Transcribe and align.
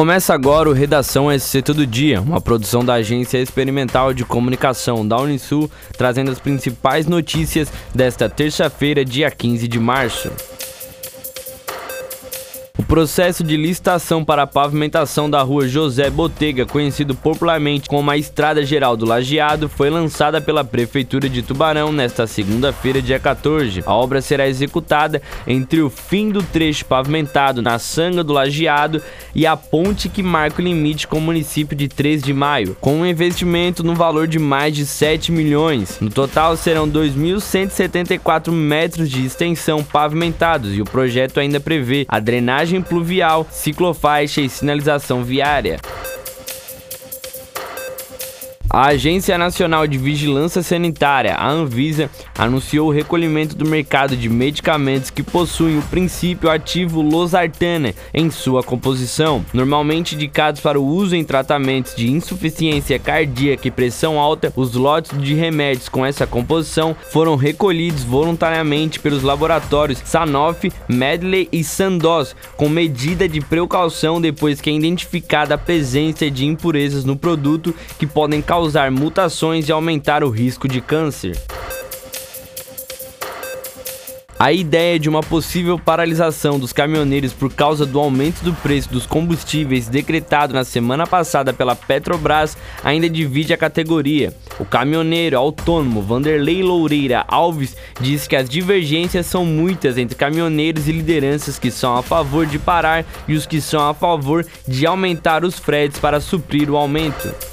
Começa 0.00 0.32
agora 0.32 0.66
o 0.66 0.72
Redação 0.72 1.28
SC 1.30 1.60
Todo 1.60 1.86
Dia, 1.86 2.22
uma 2.22 2.40
produção 2.40 2.82
da 2.82 2.94
Agência 2.94 3.36
Experimental 3.36 4.14
de 4.14 4.24
Comunicação 4.24 5.06
da 5.06 5.18
Unisul, 5.18 5.70
trazendo 5.92 6.30
as 6.30 6.38
principais 6.38 7.06
notícias 7.06 7.70
desta 7.94 8.26
terça-feira, 8.26 9.04
dia 9.04 9.30
15 9.30 9.68
de 9.68 9.78
março. 9.78 10.30
Processo 12.90 13.44
de 13.44 13.56
licitação 13.56 14.24
para 14.24 14.42
a 14.42 14.46
pavimentação 14.48 15.30
da 15.30 15.40
rua 15.42 15.68
José 15.68 16.10
Botega, 16.10 16.66
conhecido 16.66 17.14
popularmente 17.14 17.88
como 17.88 18.10
a 18.10 18.16
Estrada 18.16 18.66
Geral 18.66 18.96
do 18.96 19.06
Lajeado, 19.06 19.68
foi 19.68 19.88
lançada 19.88 20.40
pela 20.40 20.64
Prefeitura 20.64 21.28
de 21.28 21.40
Tubarão 21.40 21.92
nesta 21.92 22.26
segunda-feira, 22.26 23.00
dia 23.00 23.20
14. 23.20 23.84
A 23.86 23.94
obra 23.94 24.20
será 24.20 24.48
executada 24.48 25.22
entre 25.46 25.80
o 25.80 25.88
fim 25.88 26.30
do 26.30 26.42
trecho 26.42 26.84
pavimentado 26.84 27.62
na 27.62 27.78
Sanga 27.78 28.24
do 28.24 28.32
Lajeado 28.32 29.00
e 29.36 29.46
a 29.46 29.56
ponte 29.56 30.08
que 30.08 30.20
marca 30.20 30.60
o 30.60 30.64
limite 30.64 31.06
com 31.06 31.18
o 31.18 31.22
município 31.22 31.76
de 31.76 31.86
3 31.86 32.20
de 32.20 32.34
Maio, 32.34 32.76
com 32.80 32.96
um 32.96 33.06
investimento 33.06 33.84
no 33.84 33.94
valor 33.94 34.26
de 34.26 34.40
mais 34.40 34.74
de 34.74 34.84
7 34.84 35.30
milhões. 35.30 35.98
No 36.00 36.10
total, 36.10 36.56
serão 36.56 36.90
2.174 36.90 38.50
metros 38.50 39.08
de 39.08 39.24
extensão 39.24 39.84
pavimentados 39.84 40.76
e 40.76 40.82
o 40.82 40.84
projeto 40.84 41.38
ainda 41.38 41.60
prevê 41.60 42.04
a 42.08 42.18
drenagem 42.18 42.79
pluvial, 42.82 43.46
ciclofaixa 43.50 44.40
e 44.40 44.48
sinalização 44.48 45.22
viária. 45.22 45.78
A 48.72 48.90
Agência 48.90 49.36
Nacional 49.36 49.84
de 49.84 49.98
Vigilância 49.98 50.62
Sanitária, 50.62 51.34
a 51.34 51.50
Anvisa, 51.50 52.08
anunciou 52.38 52.86
o 52.86 52.92
recolhimento 52.92 53.56
do 53.56 53.68
mercado 53.68 54.16
de 54.16 54.28
medicamentos 54.28 55.10
que 55.10 55.24
possuem 55.24 55.76
o 55.76 55.82
princípio 55.82 56.48
ativo 56.48 57.02
losartana 57.02 57.92
em 58.14 58.30
sua 58.30 58.62
composição, 58.62 59.44
normalmente 59.52 60.14
indicados 60.14 60.60
para 60.60 60.78
o 60.78 60.86
uso 60.86 61.16
em 61.16 61.24
tratamentos 61.24 61.96
de 61.96 62.08
insuficiência 62.08 62.96
cardíaca 62.96 63.66
e 63.66 63.72
pressão 63.72 64.20
alta. 64.20 64.52
Os 64.54 64.74
lotes 64.74 65.20
de 65.20 65.34
remédios 65.34 65.88
com 65.88 66.06
essa 66.06 66.24
composição 66.24 66.94
foram 67.10 67.34
recolhidos 67.34 68.04
voluntariamente 68.04 69.00
pelos 69.00 69.24
laboratórios 69.24 70.00
Sanofi, 70.04 70.72
Medley 70.86 71.48
e 71.50 71.64
Sandoz, 71.64 72.36
com 72.56 72.68
medida 72.68 73.28
de 73.28 73.40
precaução 73.40 74.20
depois 74.20 74.60
que 74.60 74.70
é 74.70 74.72
identificada 74.72 75.56
a 75.56 75.58
presença 75.58 76.30
de 76.30 76.46
impurezas 76.46 77.04
no 77.04 77.16
produto 77.16 77.74
que 77.98 78.06
podem 78.06 78.40
causar 78.40 78.59
causar 78.60 78.90
mutações 78.90 79.66
e 79.66 79.72
aumentar 79.72 80.22
o 80.22 80.28
risco 80.28 80.68
de 80.68 80.82
câncer. 80.82 81.34
A 84.38 84.52
ideia 84.52 84.98
de 84.98 85.08
uma 85.08 85.22
possível 85.22 85.78
paralisação 85.78 86.58
dos 86.58 86.70
caminhoneiros 86.70 87.32
por 87.32 87.50
causa 87.50 87.86
do 87.86 87.98
aumento 87.98 88.44
do 88.44 88.52
preço 88.52 88.90
dos 88.90 89.06
combustíveis 89.06 89.88
decretado 89.88 90.52
na 90.52 90.62
semana 90.62 91.06
passada 91.06 91.54
pela 91.54 91.74
Petrobras 91.74 92.54
ainda 92.84 93.08
divide 93.08 93.54
a 93.54 93.56
categoria. 93.56 94.34
O 94.58 94.66
caminhoneiro 94.66 95.38
autônomo 95.38 96.02
Vanderlei 96.02 96.62
Loureira 96.62 97.24
Alves 97.28 97.74
diz 97.98 98.28
que 98.28 98.36
as 98.36 98.46
divergências 98.46 99.24
são 99.24 99.42
muitas 99.42 99.96
entre 99.96 100.16
caminhoneiros 100.16 100.86
e 100.86 100.92
lideranças 100.92 101.58
que 101.58 101.70
são 101.70 101.96
a 101.96 102.02
favor 102.02 102.44
de 102.44 102.58
parar 102.58 103.06
e 103.26 103.34
os 103.34 103.46
que 103.46 103.58
são 103.58 103.88
a 103.88 103.94
favor 103.94 104.44
de 104.68 104.84
aumentar 104.84 105.46
os 105.46 105.58
fretes 105.58 105.98
para 105.98 106.20
suprir 106.20 106.70
o 106.70 106.76
aumento. 106.76 107.49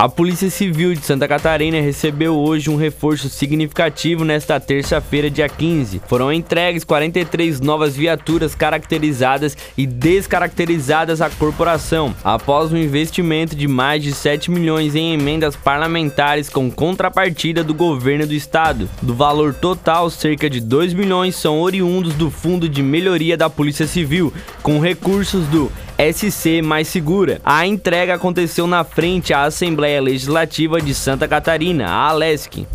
A 0.00 0.08
Polícia 0.08 0.48
Civil 0.48 0.94
de 0.94 1.04
Santa 1.04 1.28
Catarina 1.28 1.78
recebeu 1.78 2.34
hoje 2.34 2.70
um 2.70 2.76
reforço 2.76 3.28
significativo 3.28 4.24
nesta 4.24 4.58
terça-feira, 4.58 5.30
dia 5.30 5.46
15. 5.46 6.00
Foram 6.06 6.32
entregues 6.32 6.84
43 6.84 7.60
novas 7.60 7.94
viaturas 7.94 8.54
caracterizadas 8.54 9.54
e 9.76 9.86
descaracterizadas 9.86 11.20
à 11.20 11.28
corporação, 11.28 12.16
após 12.24 12.72
um 12.72 12.78
investimento 12.78 13.54
de 13.54 13.68
mais 13.68 14.02
de 14.02 14.14
7 14.14 14.50
milhões 14.50 14.94
em 14.94 15.12
emendas 15.12 15.54
parlamentares 15.54 16.48
com 16.48 16.70
contrapartida 16.70 17.62
do 17.62 17.74
governo 17.74 18.26
do 18.26 18.32
estado. 18.32 18.88
Do 19.02 19.12
valor 19.12 19.52
total, 19.52 20.08
cerca 20.08 20.48
de 20.48 20.62
2 20.62 20.94
milhões 20.94 21.36
são 21.36 21.60
oriundos 21.60 22.14
do 22.14 22.30
Fundo 22.30 22.70
de 22.70 22.82
Melhoria 22.82 23.36
da 23.36 23.50
Polícia 23.50 23.86
Civil, 23.86 24.32
com 24.62 24.80
recursos 24.80 25.46
do 25.48 25.70
SC 26.00 26.62
Mais 26.62 26.88
Segura. 26.88 27.42
A 27.44 27.66
entrega 27.66 28.14
aconteceu 28.14 28.66
na 28.66 28.84
frente 28.84 29.34
à 29.34 29.42
Assembleia 29.42 30.00
Legislativa 30.00 30.80
de 30.80 30.94
Santa 30.94 31.28
Catarina, 31.28 31.90
a 31.90 32.08
ALESC. 32.08 32.66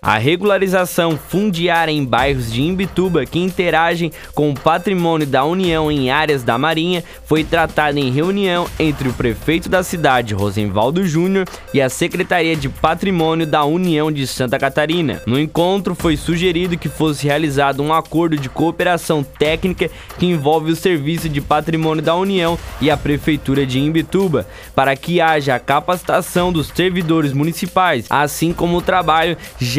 A 0.00 0.16
regularização 0.16 1.16
fundiária 1.16 1.90
em 1.90 2.04
bairros 2.04 2.52
de 2.52 2.62
Imbituba 2.62 3.26
que 3.26 3.38
interagem 3.38 4.12
com 4.32 4.50
o 4.50 4.54
patrimônio 4.54 5.26
da 5.26 5.44
União 5.44 5.90
em 5.90 6.10
áreas 6.10 6.44
da 6.44 6.56
Marinha 6.56 7.02
foi 7.24 7.42
tratada 7.42 7.98
em 7.98 8.10
reunião 8.10 8.66
entre 8.78 9.08
o 9.08 9.12
prefeito 9.12 9.68
da 9.68 9.82
cidade, 9.82 10.34
Rosenvaldo 10.34 11.04
Júnior, 11.06 11.46
e 11.74 11.80
a 11.80 11.88
Secretaria 11.88 12.54
de 12.54 12.68
Patrimônio 12.68 13.46
da 13.46 13.64
União 13.64 14.10
de 14.10 14.26
Santa 14.26 14.58
Catarina. 14.58 15.20
No 15.26 15.38
encontro 15.38 15.96
foi 15.96 16.16
sugerido 16.16 16.78
que 16.78 16.88
fosse 16.88 17.26
realizado 17.26 17.82
um 17.82 17.92
acordo 17.92 18.36
de 18.36 18.48
cooperação 18.48 19.24
técnica 19.24 19.90
que 20.16 20.26
envolve 20.26 20.70
o 20.70 20.76
Serviço 20.76 21.28
de 21.28 21.40
Patrimônio 21.40 22.02
da 22.02 22.14
União 22.14 22.56
e 22.80 22.88
a 22.88 22.96
Prefeitura 22.96 23.66
de 23.66 23.80
Imbituba, 23.80 24.46
para 24.74 24.94
que 24.94 25.20
haja 25.20 25.56
a 25.56 25.60
capacitação 25.60 26.52
dos 26.52 26.68
servidores 26.68 27.32
municipais, 27.32 28.06
assim 28.08 28.52
como 28.52 28.76
o 28.76 28.82
trabalho 28.82 29.36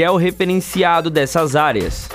geo 0.09 0.18
referenciado 0.18 1.09
dessas 1.09 1.56
áreas. 1.56 2.09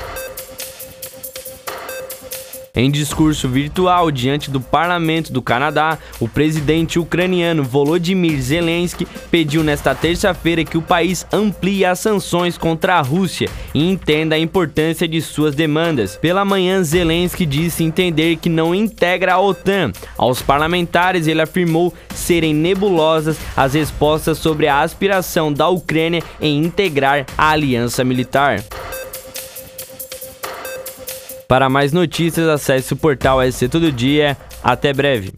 Em 2.77 2.91
discurso 2.91 3.49
virtual 3.49 4.11
diante 4.11 4.51
do 4.51 4.61
parlamento 4.61 5.33
do 5.33 5.41
Canadá, 5.41 5.97
o 6.19 6.27
presidente 6.27 6.99
ucraniano 6.99 7.63
Volodymyr 7.63 8.41
Zelensky 8.43 9.07
pediu 9.31 9.63
nesta 9.63 9.95
terça-feira 9.95 10.65
que 10.65 10.77
o 10.77 10.83
país 10.83 11.25
amplie 11.33 11.85
as 11.85 12.01
sanções 12.01 12.59
contra 12.59 12.97
a 12.97 13.01
Rússia 13.01 13.49
e 13.73 13.89
entenda 13.89 14.35
a 14.35 14.41
importância 14.41 15.07
de 15.07 15.23
suas 15.23 15.55
demandas. 15.55 16.17
Pela 16.17 16.45
manhã, 16.45 16.83
Zelensky 16.83 17.47
disse 17.47 17.85
entender 17.85 18.39
que 18.39 18.49
não 18.49 18.75
integra 18.75 19.35
a 19.35 19.41
OTAN. 19.41 19.93
Aos 20.19 20.43
parlamentares, 20.43 21.29
ele 21.29 21.43
afirmou 21.43 21.95
serem 22.13 22.53
nebulosas 22.53 23.39
as 23.57 23.75
respostas 23.75 24.39
sobre 24.39 24.67
a 24.67 24.81
aspiração 24.81 25.53
da 25.53 25.69
Ucrânia 25.69 26.25
em 26.41 26.65
integrar 26.65 27.25
a 27.39 27.51
aliança 27.51 28.03
militar. 28.03 28.65
Para 31.55 31.69
mais 31.69 31.93
notícias, 31.93 32.49
acesse 32.49 32.95
o 32.95 32.97
portal 32.97 33.41
SC 33.41 33.69
Todo 33.69 33.93
Dia. 33.93 34.37
Até 34.61 34.93
breve. 34.93 35.33